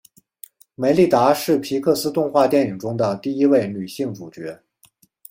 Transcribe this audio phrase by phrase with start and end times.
[0.73, 4.59] 梅莉达是皮克斯动画电影中的第一位女性主角。